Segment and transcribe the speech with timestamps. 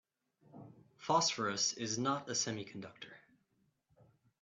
[0.97, 3.13] Phosphorus is not a semiconductor.